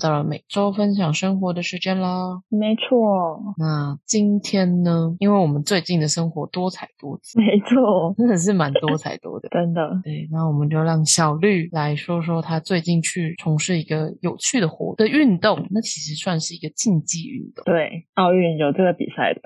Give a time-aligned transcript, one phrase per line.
[0.00, 2.40] 到了每周分享生活的时间啦。
[2.48, 9.48] 没错，那今天呢，因为我们最近的生活多彩多姿，没错，真的是蛮多彩多的。
[9.54, 10.00] 真的。
[10.02, 17.62] 对，那我们就让小绿来说说他最近去从事一个有趣的活的运动，那其实算是一个竞技运动。
[17.66, 19.40] 对，奥运有这个比赛的。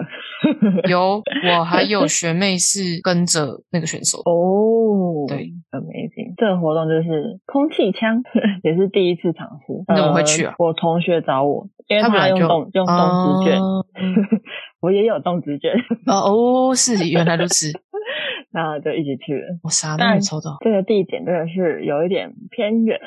[0.89, 6.35] 有我 还有学妹是跟着那个选手，哦，对，amazing。
[6.37, 8.23] 这个活动就是空气枪，
[8.63, 9.83] 也是第一次尝试。
[9.89, 13.87] 那我会去我同学找我，因为他用动用动资券，哦。
[14.81, 15.73] 我也有动词卷，
[16.07, 17.73] 哦哦，是原来如此，
[18.55, 19.59] 然后就一起去了。
[19.65, 20.57] 我啥都但没抽到。
[20.61, 23.01] 这个地点真的是有一点偏远，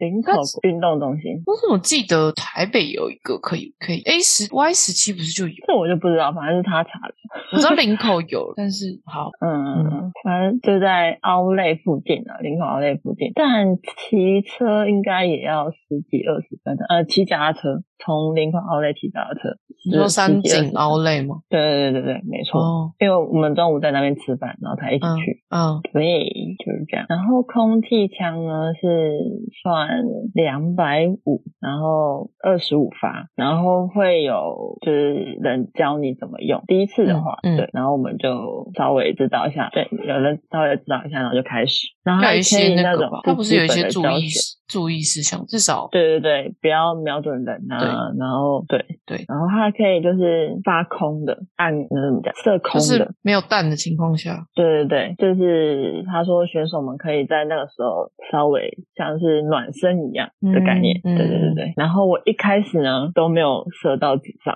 [0.00, 1.42] 林口运动中心。
[1.44, 5.54] 我怎么记得台北有一个可以可以 A 十 Y 十七不是就有？
[5.66, 7.14] 这我就不知道，反正是他查的。
[7.52, 13.32] 我知道林口 有，但是好嗯，反正就在奥莱附近啊，林口奥莱附近。
[13.34, 19.56] 但骑车应该也要十几二十分钟，呃，骑脚踏车从林肯奥莱提到的车。
[19.86, 21.36] 你说三井十几奥莱吗？
[21.48, 22.60] 对对对对对，没错。
[22.60, 25.44] 哦，因为我们中午在那边吃饭，然后才一起去。
[25.50, 27.06] 嗯，对，就是这样。
[27.08, 29.20] 然后空气枪呢是
[29.62, 29.88] 算
[30.34, 36.62] 两百五，然后二十五发，然后会有就是人教你怎么用。
[36.66, 41.86] 第一次的话，嗯嗯对，然后我们就稍微指导一下，对，有人稍微指导一下，然后就开始。
[42.08, 44.28] 然后一些那种它不是有一些注意
[44.68, 61.72] 注意事项，至少对对对，不要瞄准人啊，然后对对然后它还可以就是发空的，按那怎么讲，射空的，没有弹的情况下，对对对，就是他说选手们可以在那个时候稍微像是暖身一样的概念，嗯对对对对。
[61.76, 64.54] 然后我一开始呢都没有射到纸上，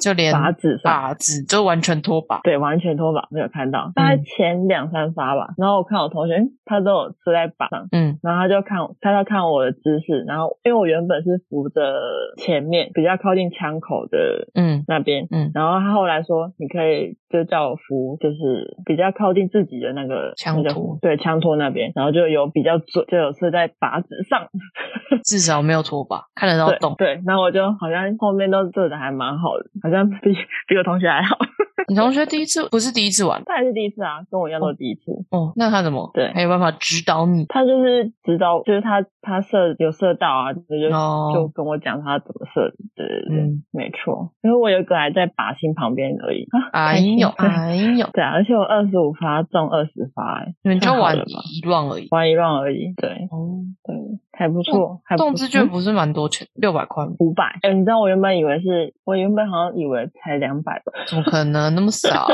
[0.00, 0.92] 就连靶纸上。
[0.92, 2.42] 靶子就完全脱靶。
[2.42, 5.54] 对，完全脱靶没有看到，大概前两三发吧。
[5.56, 8.18] 然后我看我同学，诶他都有射在靶上，嗯。
[8.22, 11.80] 然后他就看，他就看我的姿势，然后因为我原本是扶着
[12.36, 14.84] 前面比较靠近枪口的嗯。
[14.86, 15.50] 那边，嗯。
[15.54, 24.48] 然后他后来说，你可以就叫我扶，就是比较靠近自己的那个枪托那个对，枪托那边，然后就有比较准，就有射在靶子上，
[25.24, 26.94] 至少没有脱靶，看得到洞。
[26.98, 30.32] 对对，然后我就好像后面都做的还蛮好的，好像比
[30.68, 31.36] 比我同学还好，
[31.88, 35.12] 你同学第一次不是第一次玩他也是第一次啊，跟我一样都是第一次。
[35.30, 35.52] 哦？
[35.56, 37.46] 那他怎么对还有办法指导你？
[37.48, 44.32] 他就是指导，就是他他射有射到啊，就就、哦就跟我讲他怎么射的，对对对，嗯没错。
[44.42, 52.08] 因为我有一个还在靶心旁边而已，啊哎开心呦哎呦，对啊，而且我二十五发中二十发、欸，你们就玩一乱而已。
[52.10, 53.94] 玩一 round 而已，对哦，对，
[54.38, 57.12] 还不错，还不动资券不是蛮多钱，六百块吗？
[57.18, 57.58] 五百。
[57.62, 62.28] 哎，你知道我原本以为是，我原本好像以为才两百吧，怎么可能那么少？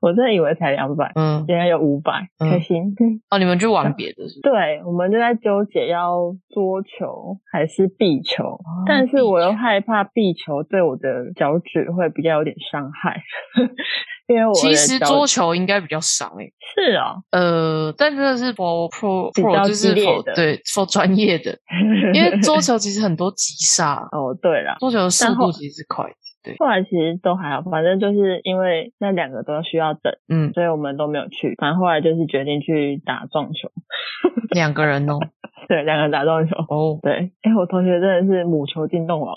[0.00, 2.96] 我真的以为才两百，嗯，原来有五百，嗯开心。
[3.30, 4.24] 哦，你们去玩别的？
[4.42, 13.22] 对，我们就在纠结要桌球还是壁球，哦但是我又害怕壁球对我的脚趾会比较有点伤害，
[14.28, 21.58] 因为我其实桌球应该比较少诶、是哦，呃，但真的是 for pro pro 就是激烈 for 的对 for 专业的，
[22.12, 24.76] 因为桌球其实很多急刹，哦对了。
[24.80, 26.14] 桌球的速但后度其实是快的。
[26.44, 31.54] 对，后来其实都还好，反正就是因为那两个都需要等，嗯，所以我们都没有去。
[31.58, 33.70] 反正后来就是决定去打撞球，
[34.54, 35.18] 两个人哦，
[35.68, 36.54] 对，两个人打撞球。
[36.68, 39.34] 哦，对，哎，我同学真的是母球进洞王。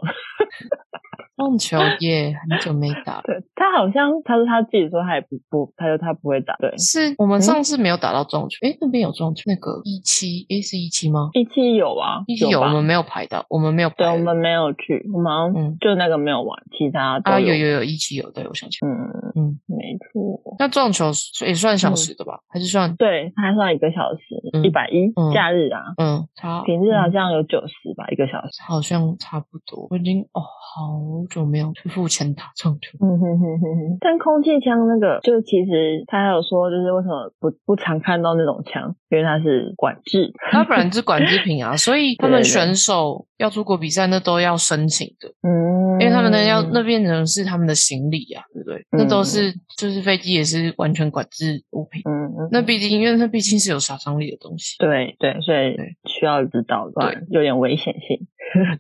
[1.41, 3.24] 撞球也很久没打了。
[3.25, 6.56] 对他好像他说他自己说他也不不，他说他不会打。
[6.59, 11.30] 对，是我们上次没有打到撞球，诶，那边有撞球，那个一七，诶，是一七吗？
[11.34, 13.96] 一七有啊，一七有，吧我们没有排到，我们没有排。
[13.97, 18.96] 对，我们没有去，我们好像嗯就那个没有玩，其他都啊，有有有有一期有，对我想起来，嗯，
[19.35, 21.12] 嗯，没错，那撞球
[21.46, 22.40] 也算小时的吧？
[22.47, 24.22] 还是算对，它还算一个小时，
[24.53, 28.62] 嗯一百一嗯，假日啊，嗯差平日好嗯像有九十吧，一个小时。
[28.68, 29.88] 好像差不多。
[29.90, 31.00] 我已经哦好
[31.31, 32.98] 久没有去付钱打撞球。
[33.00, 40.31] 嗯哼哼哼哼，但空气枪那个，就其实他还有说，就是为什么不不常看到那种枪，因为它是管制。
[40.51, 48.86] 它本来是管制品啊， 所以他们对对对选手要出国比赛，那都要申请的，嗯，因为他们那要那变成是他们的行李啊，对不对？
[48.92, 52.01] 那都嗯是就是飞机也是完全管制物品。
[52.06, 55.75] 嗯嗯，那毕竟因为那毕竟是有杀伤力的东西，对对，所以
[56.06, 58.28] 需要知道，不然有点危险性。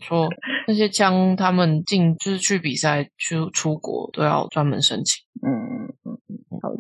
[0.01, 0.29] 说。
[0.67, 5.23] 那些枪他们进就是去比赛去出国都要专门申请。
[5.45, 5.91] 嗯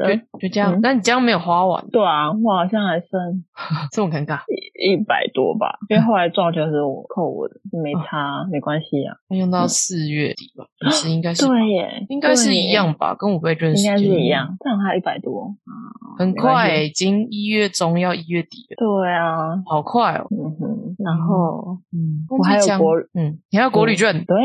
[0.07, 0.97] 就就这样嗯。
[0.97, 3.43] 你这样没有花完，对啊，我好像还剩
[3.91, 9.15] 这么尴尬，一一百多吧，因为后来撞球是我扣我的，没哦差，没关系啊。
[9.29, 15.55] 要用到四月底吧，也是应该是对耶，应该是一样，吧，跟五倍券应该是一样，这样还一百多，
[16.17, 20.27] 很快欸，已经一月中要一月底了，对啊，好快哦。
[20.31, 24.35] 嗯哼，然后嗯，我还有枪国嗯，你还有国旅券，对，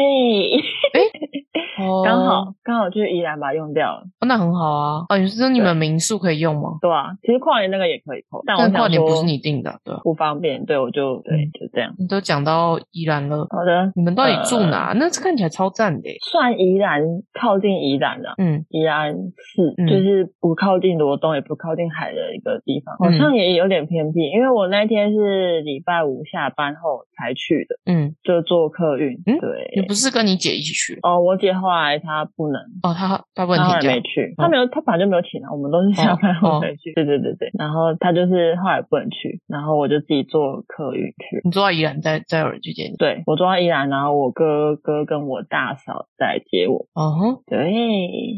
[1.84, 4.02] 哦刚好刚好去宜兰把它用掉了。
[4.20, 5.04] 哦，那很好啊。
[5.08, 6.78] 哦，你是说你们民宿可以用吗？
[6.80, 10.00] 对啊，其实跨年那个也可以扣，但我但跨年不是你定的，对啊。
[10.02, 11.94] 不方便，对我就对嗯就这样。
[11.98, 14.92] 你都讲到宜兰了，好的，你们到底住呃哪？
[14.96, 16.08] 那这看起来超赞的。
[16.30, 17.02] 算宜兰
[17.40, 18.34] 靠近宜兰的。
[18.38, 24.20] 嗯，宜兰市嗯就是不靠近罗东，也不靠近海的一个地方，嗯好像也有点偏僻。
[24.30, 29.14] 因为我那天是礼拜五下班后才去的，嗯，就坐客运。
[29.26, 30.98] 嗯对，你不是跟你姐一起去？
[31.02, 33.64] 哦，我姐后来他不能，哦，他他不能
[34.02, 36.92] 去，他没有，他本来就没有请啊，我们都是下班哦后才去。
[36.94, 41.40] 对对对对，然后他就是后来不能去，然后我就自己坐客运去。
[41.44, 42.96] 你坐到宜兰，再再有人去接你。
[42.96, 46.84] 对我坐到宜兰，然后我哥哥跟我大嫂在接我。
[46.92, 47.72] 哦哼，对，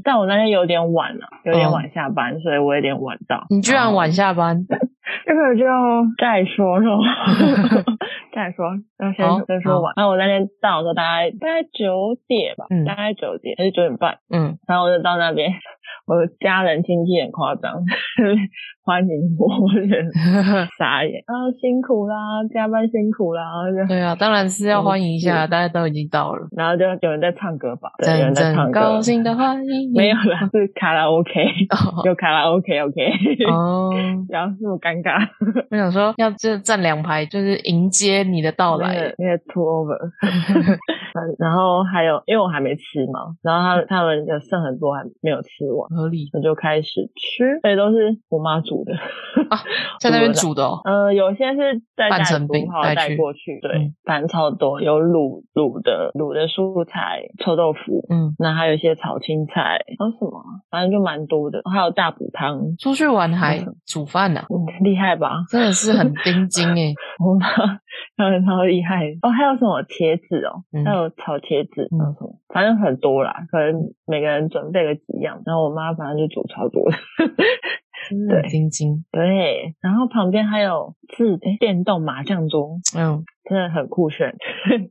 [0.05, 3.47] 但我那天有点晚了，有点哦晚下班，所以我有点晚到。
[3.51, 4.29] 你居然晚下。
[4.29, 4.67] 下班？
[5.27, 5.65] 这个就
[6.19, 7.01] 再说说，
[8.35, 8.67] 再说，
[8.99, 9.93] 要先先说完。
[9.97, 15.51] 然后我那天到的时候大概大概九点吧，嗯大概九点还是九点半，嗯，然后我就到那边，
[16.09, 17.71] 我的家人亲戚很夸张，
[18.83, 19.09] 欢迎
[19.39, 20.09] 我，我觉得
[20.79, 21.21] 傻眼。
[21.27, 22.17] 啊，辛苦啦，
[22.53, 23.45] 加班辛苦啦，
[23.87, 29.99] 对啊，当然是要欢迎一下，嗯大家都已经到了，然后就有人在唱歌吧，对，有人在唱歌，高兴的欢迎你。
[29.99, 31.31] 没有啦，是卡拉 OK，
[32.07, 33.03] 有卡拉 OK OK，
[33.53, 33.93] 哦，
[34.31, 35.29] 然后这么尴尬，
[35.71, 38.95] 我想说要就站两排，就是迎接你的到来。
[38.95, 39.15] 那个。
[39.19, 48.93] 那个 two over，嗯然后还有因为我还没吃嘛，然后他他们有剩很多还没有吃完，合理，我就开始吃，而且都是我妈煮的，
[50.01, 50.79] 在那边煮的哦。
[50.85, 64.55] 呃，有些是在家半成品里煮好带过去，对嗯，反正超多，有卤卤的卤的蔬菜、臭豆腐，嗯，那还有一些炒青菜，还有什么啊，反正就蛮多的，还有大补汤，出去玩还嗯煮饭呢，嗯，
[64.85, 65.45] 厉害吧？
[65.51, 66.95] 真的是很盯紧哎。
[67.19, 67.47] 我妈
[68.17, 76.97] 他们超厉害哦，还有什么茄子哦，嗯还有炒茄子，嗯还有什么，反正很多啦，可能每个人准备了几样，然后我妈反正就煮超多的，
[78.29, 79.05] 对，晶晶。
[79.11, 84.35] 对，然后旁边还有自电动麻将桌，嗯，真的很酷炫，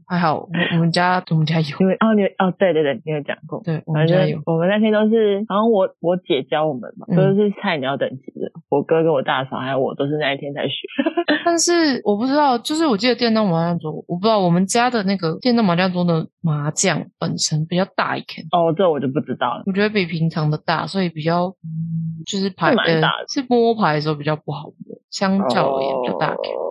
[0.08, 3.62] 还好我我们家我们家有，因为哦你哦对对对，你有讲过。
[3.64, 4.42] 对我们家有。
[4.46, 8.52] 我们那天都是，好像我我姐教我们嘛，嗯都是菜鸟等级的。
[8.70, 10.74] 我哥跟我大嫂还有我都是那一天才学。
[11.46, 19.64] 但是我不知道，就是我记得电动麻将桌，我不知道我们家的那个电动麻将桌的麻将本身比较大一点，哦，这我就不知道了。
[19.66, 26.56] 我觉得比平常的大，所以比较嗯就是牌蛮大的是摸牌的时候比较不好摸，相较而言比较大一点。
[26.56, 26.67] 哦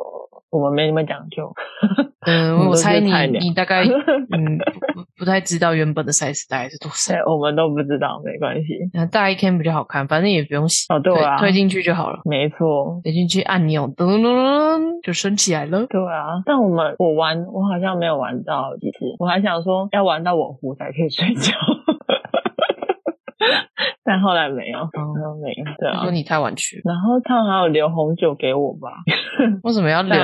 [0.51, 1.53] 我们没那么讲究。
[2.27, 3.83] 嗯， 我猜你你大概
[4.35, 8.67] 嗯不不不太知道原本的 size 大概是多少对，，我们都不知道，没关系。
[8.93, 12.21] 那大一 can 比较好看，反正也不用洗，哦，对啊，推推进去就好了。
[12.25, 15.87] 没错，推进去按钮，噔噔噔噔就升起来了。
[15.87, 16.43] 对啊。
[16.45, 21.53] 但我们我玩，我好像没有玩到几次，我还想说要玩到我糊才可以睡觉，
[24.05, 25.97] 但后来没有，后没有，对啊。
[25.97, 26.11] 就说。
[26.17, 28.89] 你太晚去，然后他们还有留红酒给我吧，
[29.65, 30.15] 为什么要留？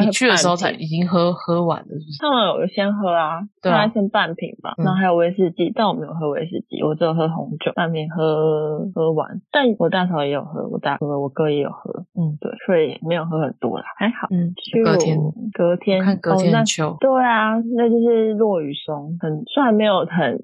[0.00, 2.18] 你去的时候才已经喝喝完了，是不是？
[2.20, 3.86] 他们有先喝啊，对啊。
[3.88, 4.84] 先半瓶吧，嗯。
[4.84, 14.26] 然后还有威士忌，但我没有喝威士忌，我只有喝红酒，半瓶喝喝完，但我大嫂也有喝，我大哥我哥也有喝，嗯，对，所以没有喝很多啦，还好。
[14.30, 15.16] 嗯，就隔天
[15.52, 20.38] 隔天看隔天秋，对啊，那就是落雨松，很虽然没有很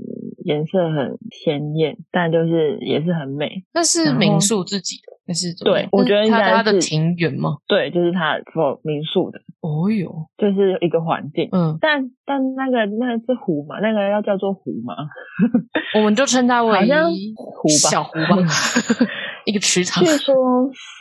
[0.45, 3.65] 颜色很鲜艳，但就是也是很美。
[3.73, 7.57] 那是民宿自己的，那是对我觉得它它的是庭园吗？
[7.67, 11.49] 对，就是它 for 民宿的，哦哟，就是一个环境。
[11.51, 14.95] 嗯，但但那个那个是湖嘛，那个要叫做湖嘛，
[15.97, 18.37] 我们就称它 为好像湖吧小湖吧，
[19.45, 20.11] 一个池塘据。
[20.17, 20.35] 说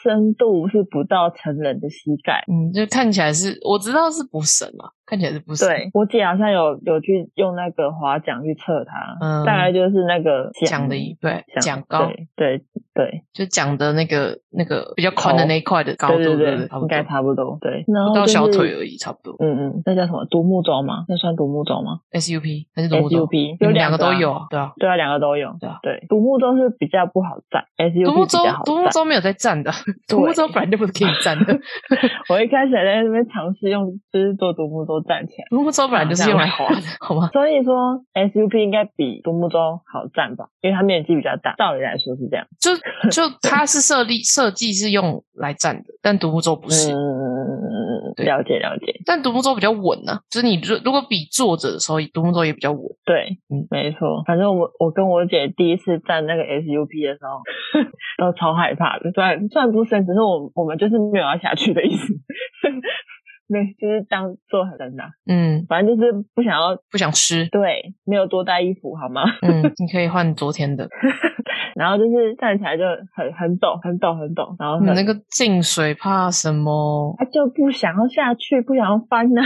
[0.03, 2.43] 深度是不到成人的膝盖。
[2.47, 5.67] 嗯，就看起来是我知道是不深嘛，看起来是不深。
[5.67, 12.61] 对我姐好像有有去用那个划桨去测它，嗯大概就是那个桨的一对桨高，对对
[12.93, 17.57] 对就桨的那个那个比较宽的那一块的高度，对对应该差不多。
[17.61, 19.35] 对，然后不到小腿而已，差不多。
[19.39, 21.05] 嗯嗯，那叫什么独木舟吗？
[21.07, 23.27] 那算独木舟吗 SUP 还是独木舟
[23.59, 24.73] 有两个啊都有啊，对啊。
[24.77, 25.55] 对啊，两个都有。
[25.59, 28.25] 对啊对，独木舟是比较不好站，SUP
[28.65, 29.71] 独木舟没有在站的，
[30.07, 31.57] 独木舟本来就不是可以站的。
[32.29, 35.45] 我一开始还在那边尝试用，就是坐独木舟站起来。
[35.49, 37.29] 独木舟本来就是用来滑的，好吗？
[37.33, 39.57] 所以说 SUP 应该比独木舟
[39.91, 41.55] 好站吧，因为它面积比较大。
[41.57, 42.45] 道理来说是这样。
[42.59, 42.75] 就
[43.09, 46.91] 就它是设立设计是用来站的，但独木舟不是。
[46.91, 48.99] 嗯，对了解了解。
[49.05, 52.81] 但独木舟比较稳呢、就是你如如果比坐着的时候，独木舟也比较稳。
[53.05, 54.23] 对，嗯没错。
[54.25, 57.41] 反正我我跟我姐第一次站那个 SUP 的时候，
[58.25, 59.11] 都超害怕的。
[59.11, 62.13] 虽然虽然不深，只是我我们就是没有要下去的意思。
[63.49, 67.47] 对，就是当做很真的，嗯，反正就是不想要，不想吃。
[67.51, 69.21] 对，没有多带衣服好吗？
[69.43, 70.89] 嗯，你可以换昨天的。
[71.75, 77.13] 然后就是站起来就很很抖，很抖，很抖，然后你那个进水怕什么？
[77.19, 79.41] 他就不想要下去，不想要翻呐、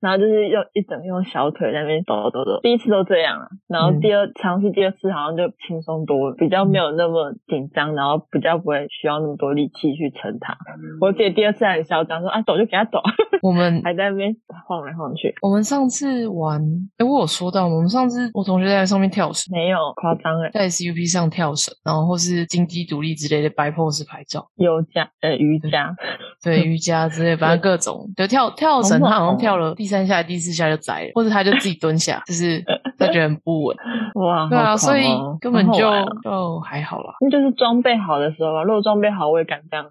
[0.00, 10.56] 然后就是用一整用小腿在那边抖抖抖，第一次都这样啊，然后嗯第二、尝试第二次好像就轻松多了，比较没有那么紧张，然后比较不会需要那么多力气去撑它。
[11.00, 13.00] 我姐第二次还很嚣张说啊抖就给他抖，
[13.42, 14.36] 我们还在那边
[14.66, 16.62] 晃来晃去，我们上次玩，
[16.98, 25.96] 哎，我有说到吗，我们上次我同学在上面跳绳，没有夸张哎，在 SUP 上跳绳，然后或是金鸡独立之类的摆 pose 拍照，瑜伽呃瑜伽，
[26.42, 32.62] 对瑜伽之类，反正各种，就跳跳绳，他好像哦跳了第三下、第四下就栽了，或者他就自己蹲下，就是
[32.96, 33.76] 他觉得很不稳，
[34.14, 39.86] 哇，对啊，所以哦根本就哦就还好啦，那就是装备好的时候吧，如果装备好，我也敢这样。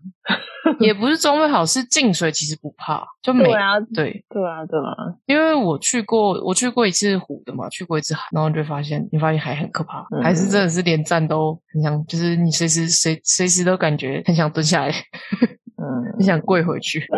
[0.79, 17.05] 也不是装备好，是进水其实不怕，就没对啊，对，对啊，对啊，因为我去过，我去过一次湖的嘛，去过一次海，然后你就发现，你发现海很可怕，嗯还是真的是连站都很想，就是你随时随随时都感觉很想蹲下来，嗯， 你想跪回去。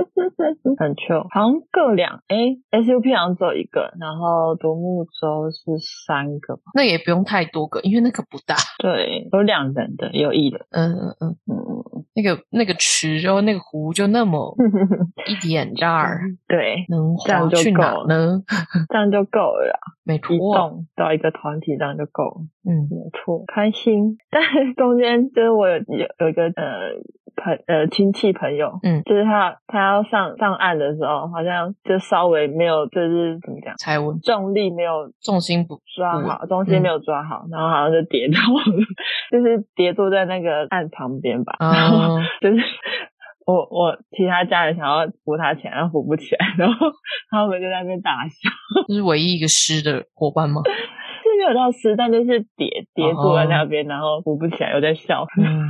[0.77, 2.37] 很 chill，好像各两哎
[2.71, 5.59] SUP 好像只有一个，然后独木舟是
[6.07, 6.61] 三个吧？
[6.73, 8.55] 那也不用太多个，因为那个不大。
[8.77, 10.65] 对，有两人的，有一人。
[10.71, 14.55] 嗯嗯嗯，嗯，那个那个池，然后那个湖就那么
[15.27, 18.41] 一点这儿，对，能这样就滑去哪够呢？
[18.89, 22.41] 这样就够了 没错，动到一个团体这样就够了。
[22.69, 24.17] 嗯没错，开心。
[24.29, 26.97] 但是中间就是我有有有一个呃
[27.35, 38.63] 朋呃亲戚朋友，嗯就是他他要上上岸的时候，好像就稍微没有就是怎么讲，才稳，重力没有重心不抓好，重心没有抓好，然后好像就跌倒了，
[39.31, 42.57] 就是跌坐在那个岸旁边吧，然后啊，就是
[43.49, 46.87] 我我其他家人想要扶他起来，然后扶不起来，然后
[47.31, 48.49] 他们就在那边大笑，
[48.87, 50.61] 这是唯一一个湿的伙伴吗？
[50.65, 55.67] 是没有到湿，但就是叠叠坐在那边，然后扶不起来，又在笑， 嗯，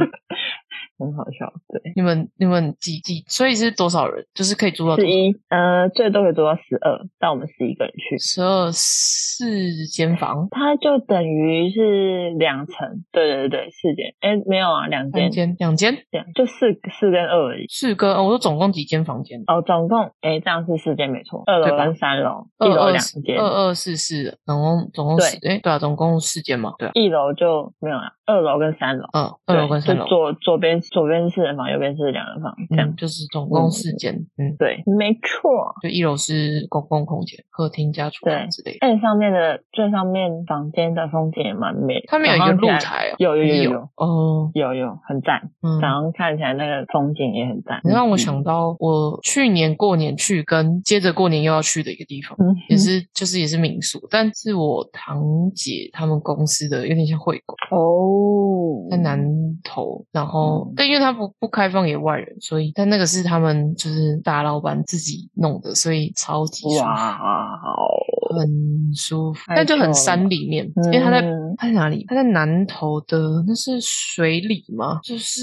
[1.05, 1.93] 很好笑，对。
[1.95, 4.25] 你们你们几几，所以是多少人？
[4.33, 4.95] 就是可以租到？
[4.95, 17.65] 十一，呃，最多可以租到十二，但我们十一个人去，十二四间房，它就等于是两层，对对对，四间，哎，没有啊，两间，两间，两间，两就四四跟二而已。
[17.69, 18.13] 四个。
[18.13, 19.41] 哦，我说总共几间房间？
[19.47, 35.75] 哦，总共哎，这样是四间没错，二楼跟三楼，一楼两间，二二四四，总共总共四，哎，对啊，总共四间嘛，对啊，一楼就没有了，二楼跟三楼，嗯，二楼跟三楼，左左边左边是四人房，右边是两人房，这样、嗯，就是总共四间，嗯，对，没错。
[35.83, 38.77] 就一楼是公共空间，客厅加厨房之类的。
[38.81, 45.89] 而且上面的最上面房间的风景也蛮美的，他们有一个露台哦，有有有有哦，有有很赞，嗯早。
[45.89, 47.81] 上看起来那个风景也很赞。
[47.83, 55.19] 你让我嗯想到我去年过年去，跟接着过年又要去的一个地方，嗯也是就是也是民宿，但是我堂
[55.55, 59.19] 姐他们公司的有点像会馆，哦，在南
[59.63, 67.19] 头，然后、嗯但因为它不不开放给外人，所以但那个是他们就是大老板自己弄的，所以超级舒服，哇
[67.57, 71.21] 哦，很舒服，但就很山里面，因为它在
[71.61, 72.05] 在哪里？
[72.07, 75.01] 它在南头的那是水里吗？
[75.03, 75.41] 就是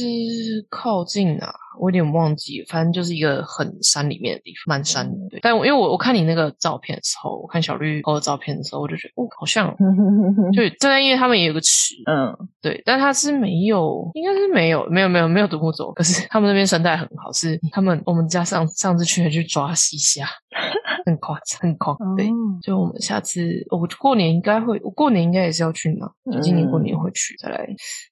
[0.70, 1.54] 靠近哪？
[1.78, 5.16] 我有点忘记，反正就是一个很山里面的地方，蛮山的。
[5.30, 9.76] 对，但我因为我我看你那个照片的时候，我看小绿拍的照片的时候，我就觉得哦，好像哦
[10.52, 15.92] 就对，因为他们也有个池，嗯，对，但它是没有，应该是没有，没有，没有，没有独木舟。
[15.92, 20.26] 可是他们那边生态很好，是他们我们家上上次去还去抓西虾，
[21.04, 21.96] 很夸张，很狂。
[22.16, 27.66] 对，哦就我们下次我过年应该会，我过年应该也是要去那，就今年过年会去再来。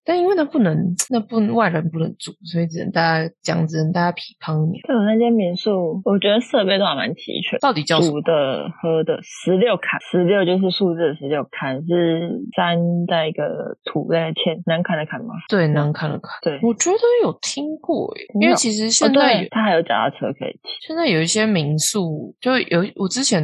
[0.05, 4.83] 但因为那不能，那不外人不能住，所以只能大家讲，只能大家批判一点。
[4.87, 7.59] 对我那间民宿，我觉得设备都还蛮齐全。
[7.61, 8.13] 到底叫什么？
[8.13, 15.35] 煮的、喝的，十六坎，十六就是数字的十六坎，是山在一个土在欠难看的坎吗？
[15.49, 16.31] 对，难看了看。
[16.43, 20.87] 对，我觉得有听过因为其实哦现在有对，它还有脚踏车可以骑。
[20.87, 23.43] 现在有一些民宿，就有我之前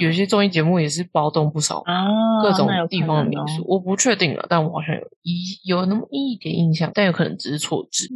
[0.00, 2.04] 有一些综艺节目也是包动不少啊
[2.42, 8.08] 各种地方的民宿，我不确定了，但我好像有一有那么一点印象，但有可能只是错字。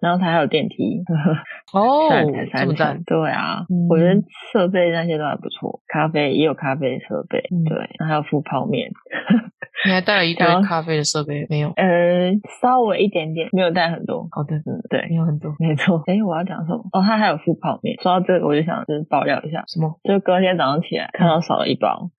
[0.00, 1.02] 然后它还有电梯，
[1.72, 2.08] 哦
[2.52, 8.90] 三层，，对啊，嗯我觉得设备那些都还不错，咖啡也有咖啡设备，嗯对，然后还有附泡面，
[9.86, 11.68] 你还带了一堆咖啡的设备没有？
[11.76, 15.14] 呃，稍微一点点，没有带很多，好的，嗯，对没。
[15.16, 15.54] 有很多。
[15.58, 16.82] 没错，哎，我要讲什么？
[16.92, 17.96] 哦，它还有附泡面。
[18.02, 19.98] 说到这个，我就想就是爆料一下，什么？
[20.04, 22.10] 就隔天早上起来看到少了一包，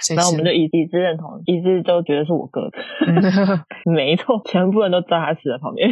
[0.00, 0.52] 谁然后我们就？
[0.52, 2.78] 一一致认同，一致都觉得是我哥的。
[3.06, 5.88] 嗯没错，全部人都知道他吃的泡面，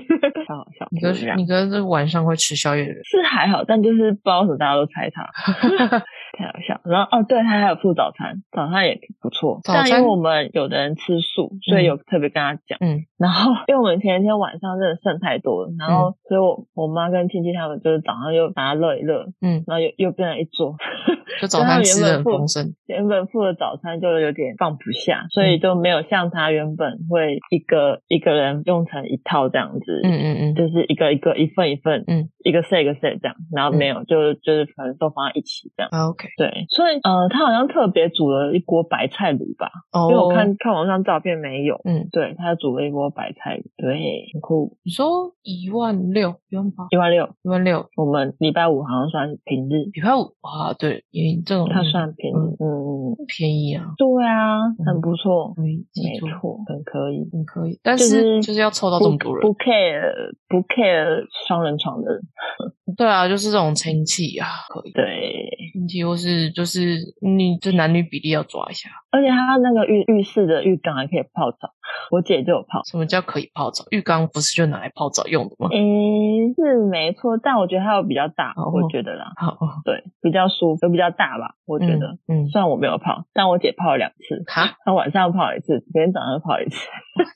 [0.47, 0.87] 超好笑。
[0.91, 5.25] 你哥你哥是晚上会吃宵夜的人，是还好，但就是不知道为什么大家都猜他，
[6.41, 6.81] 太好笑。
[6.85, 9.61] 然后哦，对他还有附早餐，早餐也不错。
[9.63, 12.79] 早餐但因为我们有的人吃素，所以有特别跟他讲。
[12.81, 20.77] 嗯，然后 因为我们前一天晚上真的剩太多了，然后所以我我妈跟亲戚他们就是早上又把它热一热，嗯，然后又又变成一桌。
[21.41, 22.75] 就早餐吃的很丰盛。
[22.87, 35.89] 原本付的早餐就有点放不下，所以就没有像他原本会一个一个人用成一套这样子，嗯嗯嗯，就是一个一个一份一份，嗯，一个 set 一个 set 这样，然后没有、就就是反正都放在一起这样。
[35.93, 41.81] 啊 OK，对，所以呃，他好像特别煮了一锅白菜卤吧，哦，因为我看看网上照片没有。
[41.85, 47.29] 嗯，对他煮了一锅白菜卤，对，很酷，你说一万六，一万八，一万六。
[47.43, 57.21] 一万六，我们礼拜五好像算平日，礼拜五啊，对，也这种他算平日，嗯嗯，便宜啊，对啊，很不错，可以记住，没错，很可以。
[57.33, 62.21] 很可以，但就是就是要凑到这么多人不，不 care 不 care 双人床的人，
[62.97, 71.71] 对啊，就是这种亲戚啊，可以，对，亲戚或是就是你这男女比例要抓一下，而且他那个浴浴室的浴缸还可以泡澡，
[72.11, 72.83] 我姐就有泡。
[72.85, 73.85] 什么叫可以泡澡？
[73.91, 75.69] 浴缸不是就拿来泡澡用的吗？
[75.73, 82.19] 嗯，是没错，但我觉得它有比较大，哦我觉得啦，好，对，比较舒服，比较大吧，我觉得。
[82.27, 86.77] 嗯，嗯虽然我没有泡，但我姐泡了两次，哈，她晚上泡一次，每天早上泡一次，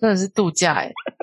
[0.00, 1.13] 真的是度假哎，对，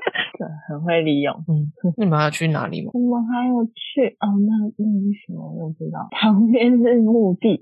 [0.67, 1.33] 很会利用。
[1.47, 2.91] 嗯，你们还要去哪里吗？
[2.93, 7.59] 我们还有去哦，那那是什么我不知道， 旁边是墓地，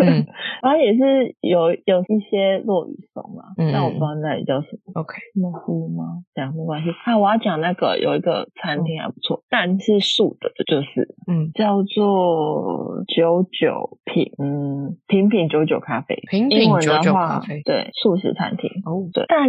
[0.00, 0.26] 嗯
[0.62, 5.00] 然后也是有有一些落雨松嘛，嗯但我不知道那里叫什么。
[5.00, 6.22] ，OK，蘑菇吗？
[6.34, 6.90] 讲没关系。
[7.04, 16.16] 啊，我要讲那个有一个餐厅还不错，但是素的，就是嗯，叫做九九品，嗯，品品九九咖啡。
[16.30, 19.48] 平英文品九九的话咖啡，对，素食餐厅，哦对，但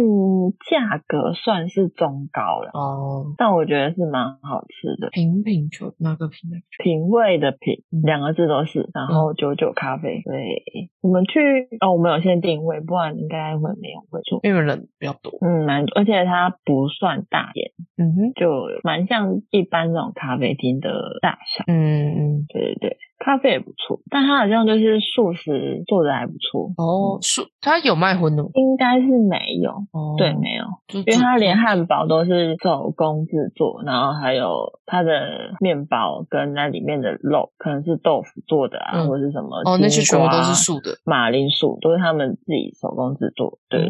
[0.70, 5.10] 价格算是中高了，哦，但我觉得是蛮好吃的。
[5.10, 6.50] 品品九哪个品
[6.82, 7.08] 品？
[7.08, 10.22] 味的品嗯两个字都是，然后九九咖啡。
[10.24, 11.40] 对，我们去
[11.80, 14.40] 哦，我们有先定位，不然应该会没有位坐。
[14.42, 21.64] 因为人比较多，嗯，蛮，而且它不算大间，嗯哼，就蛮像一般那种咖啡厅的大小。
[21.66, 26.72] 嗯嗯，对对对，咖啡也不错，但它好像就是素食做的还不错。
[26.76, 28.48] 哦，素它有卖荤的吗？
[28.54, 43.86] 应该是没有，哦，对，没有，就因为它连汉汉堡都是手工制作，然后还有它的面包跟那里面的肉，可能是豆腐做的啊，嗯或者是什么哦，那些全部都是素的，马铃薯都是他们自己手工制作，对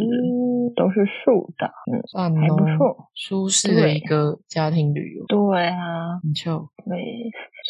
[0.76, 2.96] 都是素的，嗯，算还不哦，错。
[3.14, 6.68] 舒适的一个家庭旅游，对啊，很秀。
[6.84, 6.96] 对，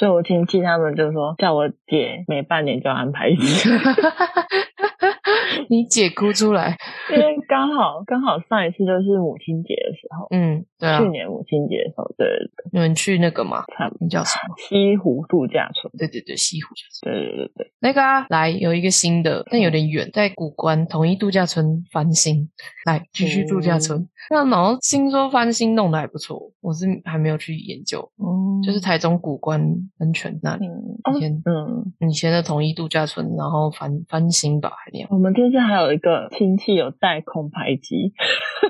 [0.01, 3.69] 所以我亲戚他们就说叫我姐每半年就安排一次，
[5.68, 6.76] 你姐哭出来，
[7.11, 14.54] 因为刚好刚好上一次就是母亲节的时候，嗯，对啊去，年母亲节的时候，对对对，你们去那个嘛，差不多那叫什么？
[14.68, 22.48] 西湖度假村，对对对，西湖度假村对对对对，那个啊，来有一个新的，但有点远，在古关统一度假村翻新，
[22.87, 24.09] 来继续度假村。
[24.30, 29.61] 那然后听说翻新弄得还不错，我是还没有去研究，嗯就是台中古关
[29.98, 35.10] 温泉那里，嗯以前嗯，以前的统一度假村，然后翻翻新吧，还那样。
[35.11, 38.12] 我们这次还有一个亲戚有带空拍机，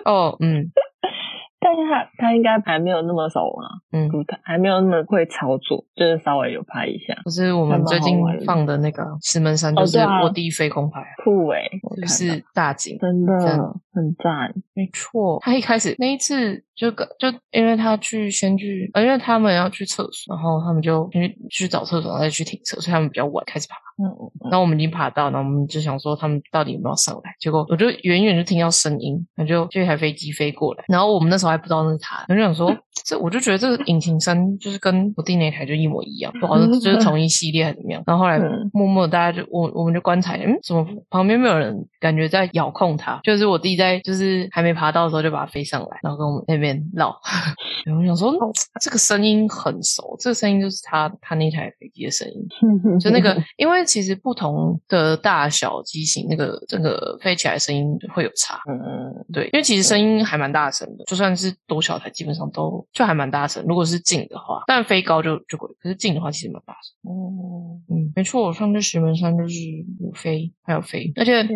[0.05, 0.71] 哦，嗯
[1.63, 4.09] 但是他他应该还没有那么熟啊，嗯，
[4.43, 12.97] 还没有那么会操作，就是稍微有拍一下，就是我们最近放的那个石门山，就是哦对啊我第一飞空拍啊，酷诶、我就是大景。
[12.99, 13.59] 真的赞
[13.93, 23.77] 很赞，没错，他一开始那一次就跟就因为他去先去，呃，因为他们要去厕所，然后他们就去去找厕所，然后再去停车，所以他们比较晚开始爬。
[24.03, 32.75] 嗯嗯然后我们已经爬到，然后我们就想说他们到底有没有上来，结果我就远远就听到声音，然后就就一台飞机飞过来，然后我们那时候还不知道那是他，我就想说
[33.05, 38.03] 这我就觉得这个引擎声就是跟我弟那台就一模一样，不好像就是同一系列还是怎么样。
[38.09, 43.21] 然后后来嗯默默地大家就我我们就观察，嗯，怎么旁边没有人感觉在遥控它？
[43.23, 47.15] 就是我弟在就是还没爬到的时候就把它飞上来，然后跟我们那边绕，
[47.85, 48.33] 然后我想说，
[48.81, 52.47] 这个声音很熟，这个声音就是他他那台飞机的声音，
[53.01, 58.61] 就那个，因为其实不同的大小机型，那个整个飞起来声音会有差。
[58.69, 63.65] 嗯嗯，对，因为其实声音还蛮大声的，就算是多小台，基本上都就还蛮大声。
[63.67, 67.11] 如果是近的话，但飞高就就贵，可是近的话其实蛮大声。
[67.11, 69.55] 哦，嗯，没错，我上次石门山就是
[70.01, 71.47] 有飞，还有飞，而且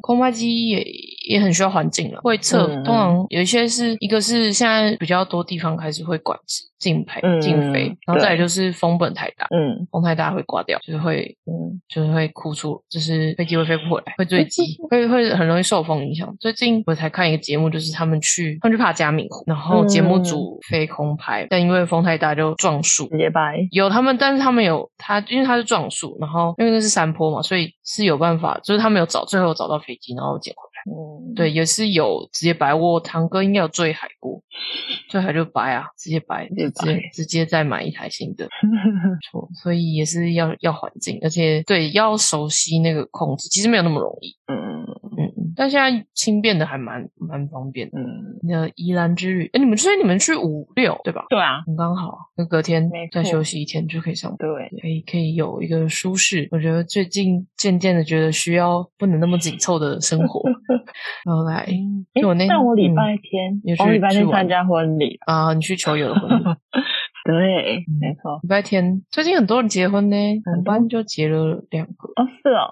[0.00, 0.84] 空拍机也
[1.28, 2.66] 也很需要环境了，会测。
[2.66, 16.34] 嗯通常有一些是一个是现在比较多地方开始会管制禁飞嗯禁飞，然后再来就是风本太大，嗯风太大会挂掉，就是会嗯就是会哭出，就是飞机会飞不回来，会坠机，会会很容易受风影响。
[16.40, 23.68] 最近我才看一个节目，就是他们去他们去爬加米湖，然后节目组飞空拍，但因为风太大就撞树，直接掰。
[23.70, 30.52] 有他们，但是他们有他，因为他是撞树，然后因为那是山坡嘛，所以是有办法，就是他们有找，最后有找到飞机，然后捡。
[30.86, 32.74] 嗯，对，也是有直接白。
[32.74, 34.42] 我堂哥应该有坠海过，
[35.08, 39.48] 坠海就白啊，直接白，直接直接再买一台新的， 没错。
[39.62, 44.34] 所以也是要要环境，而且对要熟悉那个控制，其实没有那么容易。
[44.46, 44.86] 嗯嗯，
[45.18, 47.98] 嗯，但现在轻便的还蛮蛮方便的。
[47.98, 51.24] 嗯，那宜兰之旅，哎，你们所以你们去五六对吧？
[51.30, 54.38] 对啊，很刚好，那隔天再休息一天就可以上班。
[54.38, 60.42] 对，可以可以有一个舒适，我觉得最近渐渐的觉得需要不能那么紧凑的生活，
[61.24, 61.66] 然后来
[62.20, 66.44] 就我那诶但我礼嗯拜天我礼拜天参加婚礼，啊，你去球友的婚礼，
[67.24, 68.38] 对，嗯没错。
[68.42, 70.16] 礼拜天最近很多人结婚呢，
[70.56, 72.08] 我班就结了两个。
[72.16, 72.68] 哦，是哦，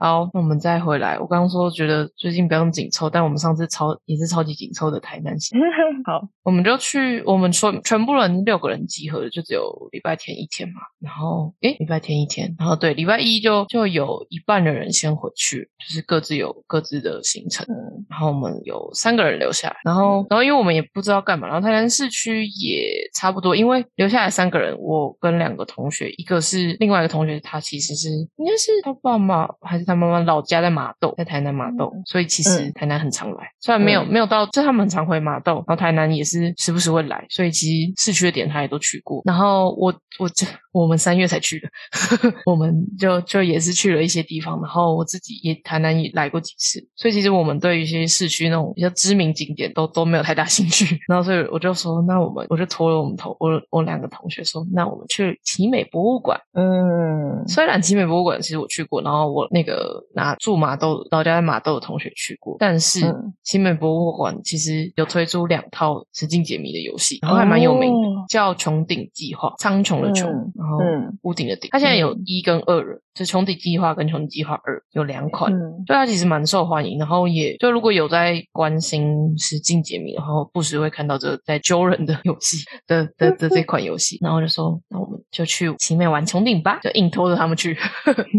[0.00, 1.18] 好，那我们再回来。
[1.18, 5.58] 我刚刚说觉得最近不用紧凑，但我们上次超也是超级紧凑的台南行，
[6.04, 10.74] 好，我们就去，我们说全部人六个人集合，就只有礼拜天一天嘛。
[11.06, 17.64] 然后诶，礼拜天一天，然后对，礼拜一就就有一半的人先回去，就是各自有各自的行程。
[17.68, 18.04] 嗯。
[18.10, 34.16] 然后我们有三个人留下来，然后然后因为我们也不知道干嘛，然后台南市区也差不多，因为留下来三个人，我跟两个同学，一个是另外一个同学，他其实是应该是他爸妈还是他妈妈老家在麻豆，在台南麻豆，所以其实嗯台南很常来，虽然没有、嗯。
[34.16, 41.68] 没有到，就他们很常回麻豆，然后台南也是时不时会来，所以其实市区的点他也都去过，然后我我这我们三月才去的，
[42.46, 50.98] 我们就就也是去了一些地方，然后我自己也台南也来过几次，所以其实我们对于一些市区那种比较知名景点都都没有太大兴趣。
[51.08, 56.40] 然后所以我就说，那我们我就托了我们同我我两个同学说，那我们去奇美博物馆。
[56.54, 57.44] 嗯。
[57.48, 63.34] 虽然奇美博物馆其实我去过，然后我那个拿住马豆老家在马豆的同学去过，但是嗯。
[63.42, 68.24] 奇美博物馆其实有推出两套实境解谜的游戏，然后还蛮有名的，哦。
[68.28, 70.52] 叫《穹顶计划》，苍穹的穹，嗯。
[70.56, 71.68] 然后嗯屋顶的顶。
[71.72, 75.52] 它现在有嗯一跟二了，就穹顶计划跟穹顶计划二有两款。
[75.52, 87.76] 嗯对它其实蛮受欢迎，然后也就如果有在关心实境解谜，然后不时会看到这在揪人的游戏的的的这款游戏，然后就说那我们就去奇美玩穹顶吧，就硬拖着他们去。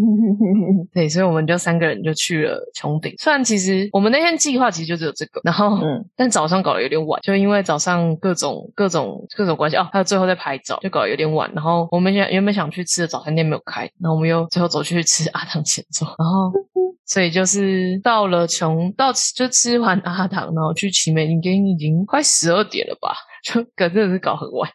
[0.93, 3.13] 对，所以我们就三个人就去了穹顶。
[3.17, 11.51] 虽然其实我们那天计划其实就只有这个，然后、嗯但早上搞得有点晚，就因为早上各种各种各种关系哦，还有最后在拍照，就搞得有点晚。
[11.53, 16.51] 然后我们想原本想去吃的早餐店没有开，然后我们又最后走去吃阿唐咸粥，然后。
[17.09, 24.69] 所以就是到了琼到就吃完阿唐，然后去奇美已经已经快十二点了吧，就可真的是搞很晚。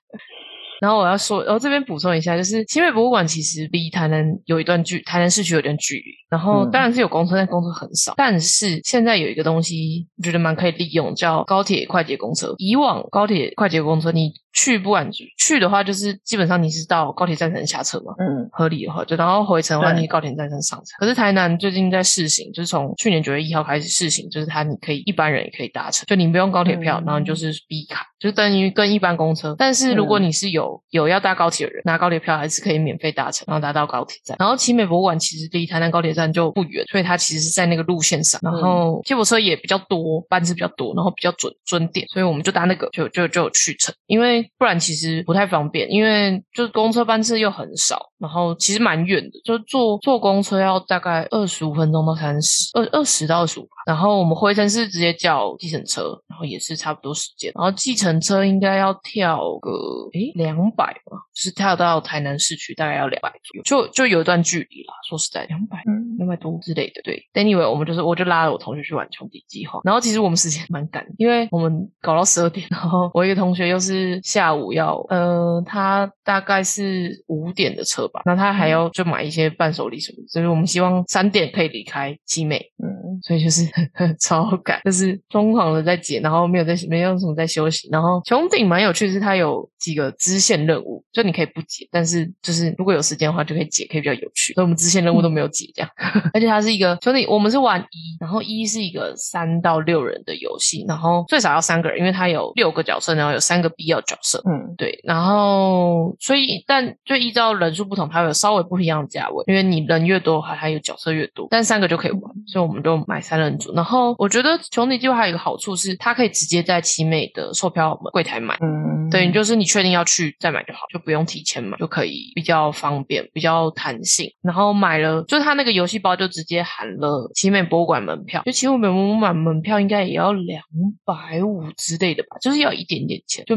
[0.81, 6.05] 然后我要说，然后这边补充一下，就是奇美博物馆其实离台南有一段距，台南市区有点距离。
[6.31, 8.15] 然后嗯当然是有公车，但公车很少。
[8.17, 12.55] 但是现在有一个东西，我觉得蛮可以利用，叫高铁快捷公车。
[12.57, 18.15] 以往高铁快捷公车，你去不管去的话，就是基本上你是到高铁站才能下车嘛。
[18.19, 20.97] 嗯合理的话，就然后回程的话，你高铁站上上车。
[20.99, 29.55] 可是台南最近在试行，就是从去年九月一号开始试行，就是它你可以一般人也可以搭乘，就你不用高铁票，嗯然后你就是 B 卡，就等于跟一般公车。
[29.59, 34.37] 但是如果嗯你是有有要搭高铁的人，拿高铁票还是可以免费搭乘，然后搭到高铁站。
[34.39, 53.71] 然后奇美博物馆其实离台南高铁站就不远，所以它其实是在那个路线上，然后接驳车也比较多，班次比较多，然后比较准准点，所以我们就搭那个就就就有去程，因为不然其实不太方便，因为就是公车班次又很少，然后其实蛮远的，就坐坐公车要大概二十五分钟到三十，二二十到二十五吧。
[53.87, 57.53] 然后我们回程是直接叫计程车，然后也是差不多时间。
[57.55, 59.71] 然后计程车应该要跳个
[60.13, 64.95] 诶两百吧，是跳到台南市区大概要两百左右，就就有一段距离啦。
[65.09, 67.03] 说实在，两百嗯两百多之类的。
[67.03, 82.92] 对，anyway，我们就是我就拉了我同学去玩穷迪计划，然后其实我们时间 蛮赶的，因为我们搞到十二点，然后我一个同学又是下午要，呃，他大概是五点的车吧，那他还要就买一些伴手礼什么的，就是我们希望三点可以离开集美，嗯
[83.23, 83.65] 所以就是
[84.21, 87.89] 超赶，就是疯狂的在解，然后没有在没有什么在休息。
[87.91, 94.53] 然后穹顶蛮有趣的是，它有几个支线任务，就你可以不解，但是就是如果有时间的话就可以解，可以比较有趣。
[94.55, 95.91] 所以我们支线任务都没有解这样，
[96.35, 104.43] 而且它是一个兄弟，我们是玩一，然后一是一个三到六人的游戏，然后最少要三个人，因为它有六个角色，然后有三个必要角色。
[104.47, 113.75] 嗯，对，然后所以但就依照人数不同，它会有稍微不一样的价位，因为你人越多，还还有角色越多，但三个就可以玩，所以我们就买三人组。
[113.75, 118.57] 然后我觉得穹顶计划还有一个好处是，它可以直接在奇美的售票柜台买。
[118.63, 124.27] 嗯，对，就是你确定要去再买就好，就不用提前买，就可以比较方便，比较弹性。
[124.41, 130.63] 然后买了，就是它那个游戏包就直接含了奇美博物馆门票，就奇美博物馆门票应该也要两
[131.05, 133.55] 百五之类的吧，就是要一点点钱，就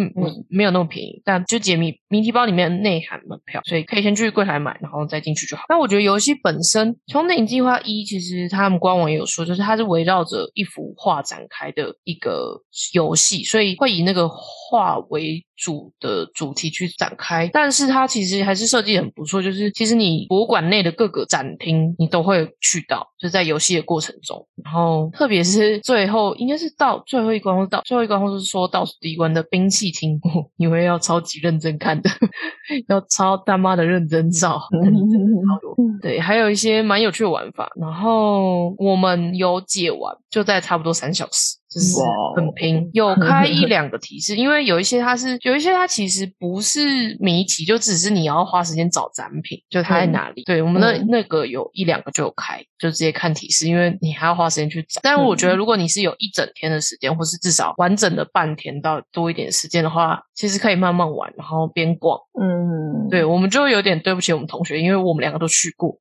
[0.50, 1.22] 没有那么便宜。
[1.24, 5.64] 但就解谜谜题包里面内含门票，所以可以先去柜台买，然后再进去就好。
[5.70, 12.62] 那我觉得游戏本身《穹顶计划一》其实他们官网也有说，就是它是围绕着一幅画展开的一个
[12.94, 14.28] 游戏，所以会以那个
[14.76, 17.50] 画为主的主题去展开。
[17.54, 24.46] 但是它其实还是设计很不错，就是其实你博物馆内的各个展厅你都会去到，就在游戏的过程中。
[24.64, 30.20] 然后特别是最后，应该是到最后一关或到最后一关，或是说倒数第一关的兵器厅，
[30.58, 32.10] 以为要超级认真看的，
[32.90, 34.62] 要超他妈的认真照，
[36.02, 37.72] 对，还有一些蛮有趣的玩法。
[37.80, 41.58] 然后我们有解完，就在差不多三小时。
[41.76, 41.98] 就是
[42.38, 50.44] 很拼，有开一两个提示， 因为有一些它是有一些它其实不是谜题，就只是你要花时间找展品，就它在哪里。
[50.46, 55.02] 对我们那那个有一两个就有开，就直接看提示，因为你还要花时间去找。
[55.04, 62.18] 但我觉得如果你是有一整天的时间，或是至少完整的半天到多一点时间的话，其实可以慢慢玩，然后边逛。
[62.40, 65.98] 嗯，对，我们就有点对不起我们同学，因为我们两个都去过，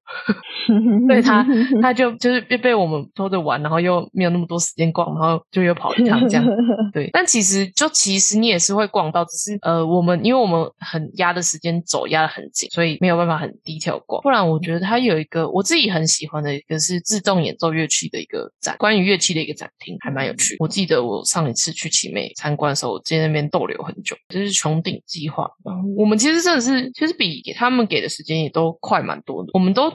[1.08, 1.44] 对他
[1.82, 5.64] 他就就是被被我们拖着玩，然后又没有那么多时间逛，然后就。
[5.64, 6.44] 又跑一趟这样，
[6.92, 14.20] 对，但其实就其实你也是会逛到，只是呃，我们因为我们很压的时间走压的很紧，所以没有办法很低调逛。
[14.20, 20.54] 不然我觉得它有一个我自己很喜欢的一个是自动演奏乐器的一个展，关于乐器的一个展厅，还蛮有趣。
[20.58, 25.48] 我记得我上一次去奇美参观的时候，我在那边逗留很久，就是穹顶计划。
[25.96, 29.50] 我们其实真的是，其实比他们给的时间也都快蛮多的。
[29.54, 29.92] 我们都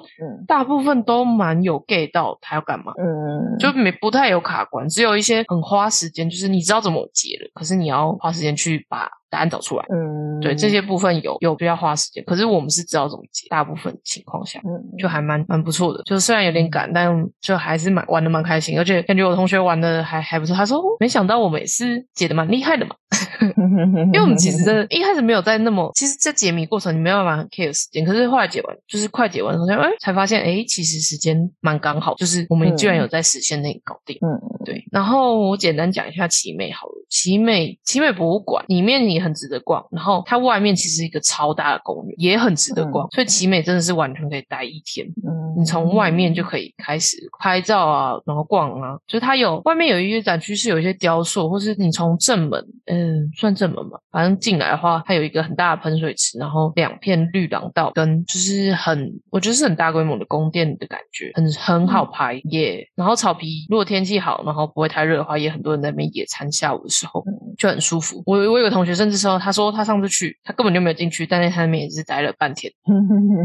[0.48, 9.86] 大部分都蛮有 get 到他要干嘛，嗯，就没不太有卡关，只有一些很花时间，就是你知道怎么解了，可是你要花时间去把答案找出来。
[9.90, 16.02] 嗯，对，这些部分有有比较花时间，可是我们是知道怎么解，大部分情况下嗯就还蛮蛮不错的。
[16.04, 17.12] 就虽然有点赶，但
[17.42, 20.56] 就还是蛮玩的蛮开心，而且感觉我同学玩的还还不错。
[20.56, 22.96] 他说没想到我们也是解的蛮厉害的嘛，
[24.14, 34.18] 因为我们其实真的一开始没有在那么，其实，在解谜过程你没有办法很 care 时间，可是后来解完就是快解完的时候，哎，才发现哎，其实时间蛮刚好，就是我们居然有在时限内搞定。
[34.22, 34.84] 嗯，对。
[34.92, 45.08] 然后我简单讲一下奇美好了，奇美奇美博物馆里面也很值得逛，然后它外面其实一个超大的公园，也很值得逛，所以奇美真的是完全可以待一天。
[45.26, 62.88] 嗯，你从外面就可以开始拍照啊，然后逛啊，就是它有外面有一些展区是有一些雕塑，或是你从正门，嗯，算正门吧，反正进来的话，它有一个很大的喷水池，然后两片绿廊道，跟就是很，我觉得是很大规模的宫殿的感觉，很很好拍耶。
[62.96, 67.24] 然后草皮如果天气好，然后不会太热的话，也很多人在那边野餐，下午的时候
[67.58, 68.22] 就很舒服。
[68.26, 72.72] 我我有个同学甚至说，他说他上次去，他根本就没有进去，但在他那边也是待了半天，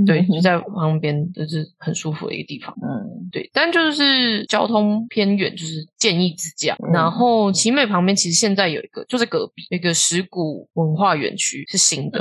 [0.04, 2.74] 对，就在旁边，就是很舒服的一个地方。
[2.82, 6.76] 嗯，对，但就是交通偏远，就是建议自驾。
[6.92, 12.18] 然后奇美旁边其实现在有一个，就是隔壁一个石鼓文化园区是新的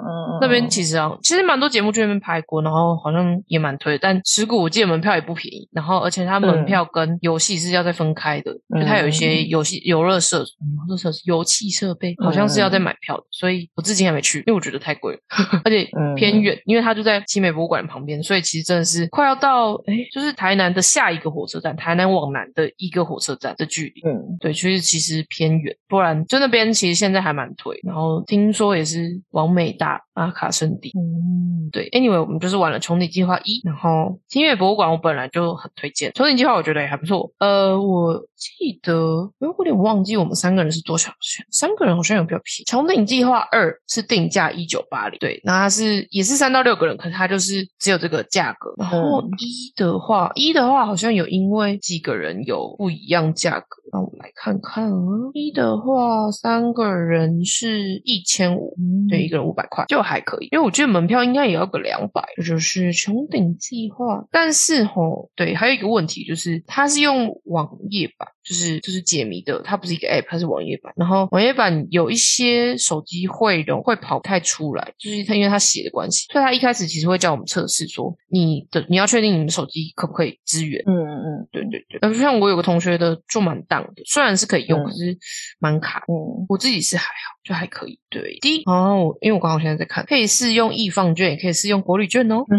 [0.00, 3.98] 哦，那边其实啊，其实蛮多节目去那边拍过，然后好像也蛮推。
[3.98, 10.44] 但持股我记得门票也不便宜，然后而且它门票跟游戏是要再分开的，就它有一些游戏游乐设游
[10.88, 13.24] 乐设施、游戏设备，好像是要再买票的。
[13.30, 15.20] 所以我至今还没去，因为我觉得太贵了，
[15.64, 24.02] 而且偏远，因为它就在奇美博物馆旁边，所以其实真的是快要到哎，就是台南的下一个火车站，台南往南的一个火车站的距离。
[24.08, 30.92] 嗯，对，其实其实偏远，不然就那边其实现在还蛮推，然后听说也是王美大阿卡圣地。
[30.94, 37.32] 嗯，对，anyway，我们就是玩了穹顶计划一，然后清月博物馆我本来就很推荐，穹顶计划我觉得也还不错。
[37.38, 42.64] 呃，我记得我有点忘记我们三个人是多少钱，三个人好像有比较便宜。
[42.64, 48.74] 穹顶计划二是定价一九八零，对，那它是也是三到六个人，可是它就是只有这个价格。
[48.78, 53.66] 然后一的话，一的话好像有因为几个人有不一样价格。
[53.92, 54.96] 那我们来看看啊，
[55.34, 58.76] 一的话，三个人是一千五，
[59.08, 59.79] 对，一个人五百块。
[59.86, 60.48] 就还可以。
[60.50, 64.26] 因为我觉得门票应该也要个两百，就是穹顶计划。
[64.30, 70.92] 但是吼，对，还有一个问题就是它是用网页吧，就是就是解谜的，它不是一个 app，它是网页版。
[70.96, 80.82] 然后网页版有一些手机会容会跑不太出来，就是它因为它写的关系，所以它一开始其实会叫我们测试说你的你要确定你们手机可不可以支援。
[80.86, 85.16] 嗯嗯嗯对对对，呃，像我有个同学的就蛮当的，虽然是可以用，嗯可是
[85.58, 86.04] 蛮卡。
[86.08, 87.98] 嗯我自己是还好，就还可以。
[88.08, 92.44] 对，第一，然后因为我刚好现在在看，可以试用易放券，也可以试用国旅券哦。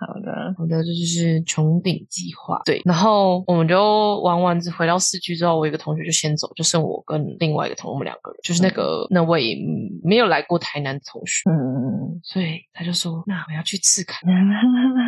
[0.00, 2.60] 好的，好的，这就是穹顶计划。
[2.64, 14.20] 对，然后我们就玩完之回到市区之后，我有一个同学就先走，就剩我跟另外一个同学，我们两个人，就是那个那位嗯没有来过台南的同学，嗯，所以他就说：“那我要去赤坎。”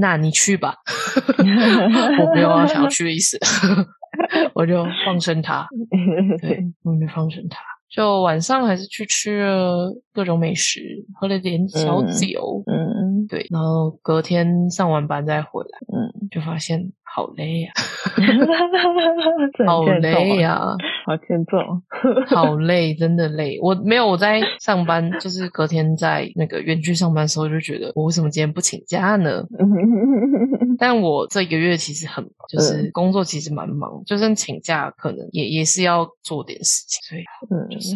[0.00, 0.76] 那你去吧，
[1.38, 3.38] 我没有要想要去的意思，
[4.54, 5.66] 我就放生他。
[6.40, 7.58] 对，我们就放生他。
[7.88, 10.80] 就晚上还是去吃了各种美食，
[11.20, 13.00] 喝了点小酒，嗯。
[13.28, 16.80] 对，然后隔天上完班再回来，嗯，就发现
[17.12, 17.72] 好累呀、
[19.66, 21.58] 好累啊，呀、好欠揍。
[22.34, 23.58] 好累，真的累。
[23.60, 29.42] 我没有我在上班，就是隔天在那个园区上班的时候，就觉得我为什么今天不请假呢？
[30.80, 37.94] 但我这一个月其实很忙，就是嗯工作其实蛮忙，就算请假，可能也也是要做点事情，所以嗯就是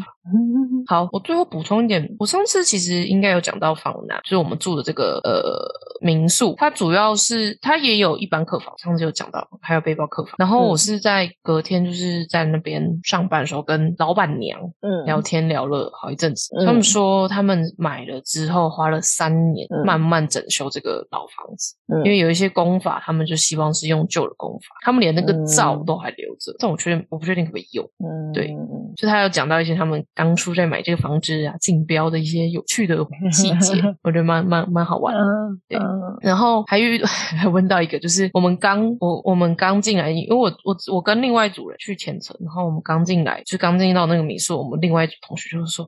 [0.86, 1.08] 好。
[1.12, 10.34] 我最后补充一点，我上次其实应该有讲到房南，就是我们住的这个呃民宿，它主要是它也有一般客房，上次有讲到，还有背包客房。
[10.38, 16.54] 然后我嗯是在隔天就是在那边上班的时候，跟老板娘嗯聊天聊了好一阵子。
[16.58, 27.84] 嗯他们说他们买了之后花了三年嗯慢慢整修这个老房子，嗯因为有一些工法他们就希望是用旧的功法，他们连那个灶嗯都还留着，但我确定我不确定可不可以用。
[27.98, 28.54] 嗯对
[28.96, 32.96] 就他有讲到一些他们当初在买这个房子啊竞标的一些有趣的
[33.32, 35.20] 细节， 我觉得蛮蛮蛮好玩的。
[35.20, 35.84] 嗯对嗯
[36.20, 45.84] 然后还遇 还问到一个，就是我们刚我我们刚进来，因为我我我跟另外一组人去前程，然后我们刚进来，就刚进到那个民宿，我们另外一组同学就是说，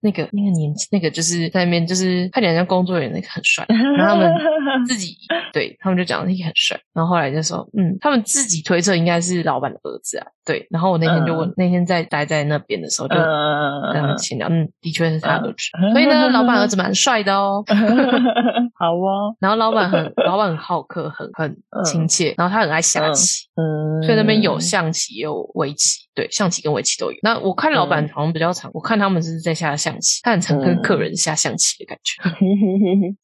[0.00, 4.32] 那个那个年纪那个就是在那边就是看起来像工作人员那个很帅，然后他们
[4.86, 5.16] 自己
[5.52, 13.14] 对他们就讲那也很帅，然后后来就说，嗯，他们自己推测应该是老板的儿子啊，对，然后我那天就问，那天在待在那边的时候就。
[13.14, 15.56] 跟他们嗯，闲聊，嗯，的确是他儿子，
[15.92, 17.62] 所以呢，老板儿子蛮帅的哦。
[18.74, 27.16] 好哦，然后老板很老板很好客，很很亲切，然后他很爱下棋，嗯，所以那边有象棋也有围棋，对，象棋跟围棋都有。
[27.22, 32.22] 那我看老板好像比较常，我看他们是在下象棋，他很常跟客人下象棋的感觉，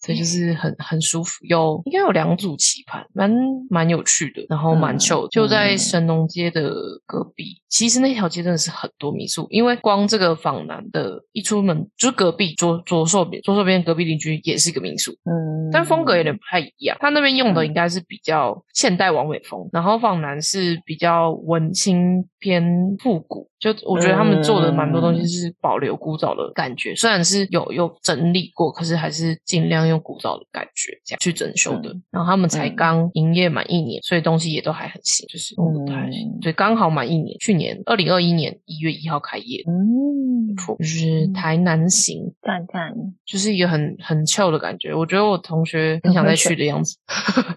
[0.01, 1.45] 所以就是很很舒服。
[1.47, 3.31] 有应该有两组棋盘，蛮
[3.69, 5.79] 蛮有趣的，然后蛮嗯 chill，、就在嗯。
[5.79, 6.73] 神农街的
[7.11, 7.61] 隔壁。
[7.69, 16.97] 其实那条街真的是很多民宿，因为光这个访南的一出门就是隔壁左左手边左手边隔壁邻居也是一个民宿，嗯，但风格有点不太一样。
[17.01, 23.50] 他那边用的应该是比较现代完美风，然后访南是比较文青偏复古。
[23.61, 31.95] 就我觉得他们做的蛮多东西是保留古早的感觉，虽然是有有整理过，可是还是尽量用古早的感觉这样去整修的。
[32.11, 36.27] 然后他们才刚营业满一年，所以东西也都还很新，就是用的都还行。
[36.27, 39.63] 嗯对，刚好满一年，去年二零二一年一月一号开业。
[39.69, 42.95] 嗯，错，就是台南行，赞赞
[43.27, 44.95] 就是一个很很 chill 的感觉。
[44.95, 46.97] 我觉得我同学很想再去的样子。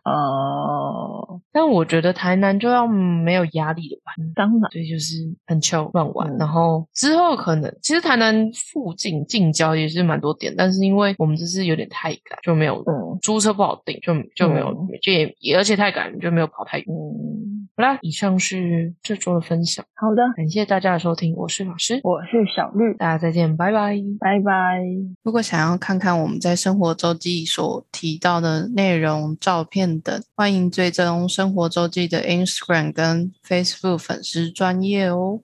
[0.03, 5.15] 哦， 但我觉得台南就要没有压力的吧，当然，对，就是
[5.47, 6.29] 很 chill 乱玩。
[6.29, 16.88] 嗯然后之后可能其实台南附近近郊也是蛮多点，但是因为我们这次有点太赶，就没有嗯租车不好订，就就没有嗯就也也而且太赶就没有跑太远。
[16.89, 23.95] 嗯，好啦，以上是这周的分享，好的，感谢大家的收听，我是老师，我是小绿，大家再见，拜拜。
[24.19, 24.82] 拜拜。
[25.23, 35.39] 如果想要看看我们在生活周记所提到的内容、照片等，欢迎追踪生活周记的 Instagram 跟 Facebook 粉丝专业哦。